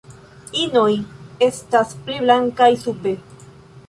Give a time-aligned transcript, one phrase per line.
[0.61, 0.93] Inoj
[1.47, 3.13] estas pli blankaj sube.